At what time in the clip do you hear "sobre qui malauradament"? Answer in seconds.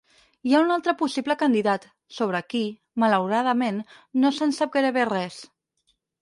2.19-3.79